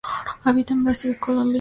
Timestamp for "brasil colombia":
0.83-1.19